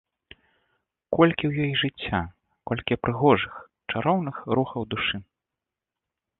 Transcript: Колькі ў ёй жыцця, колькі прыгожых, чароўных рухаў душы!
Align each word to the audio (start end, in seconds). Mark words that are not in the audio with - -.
Колькі 1.15 1.43
ў 1.47 1.53
ёй 1.65 1.73
жыцця, 1.81 2.21
колькі 2.71 2.99
прыгожых, 3.03 3.53
чароўных 3.95 4.35
рухаў 4.57 4.81
душы! 4.95 5.17